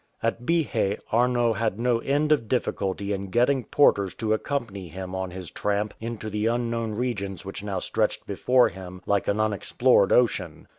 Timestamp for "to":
4.15-4.33